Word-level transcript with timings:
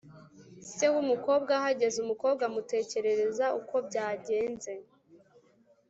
se 0.73 0.85
w’umukobwa 0.93 1.51
ahageze, 1.59 1.97
umukobwa 2.01 2.41
amutekerereza 2.49 3.45
uko 3.59 3.75
byagenze, 3.87 4.73